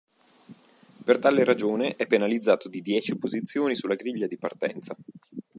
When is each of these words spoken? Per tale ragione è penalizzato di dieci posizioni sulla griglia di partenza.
Per 1.05 1.19
tale 1.19 1.43
ragione 1.43 1.95
è 1.95 2.07
penalizzato 2.07 2.69
di 2.69 2.81
dieci 2.81 3.19
posizioni 3.19 3.75
sulla 3.75 3.93
griglia 3.93 4.25
di 4.25 4.39
partenza. 4.39 4.95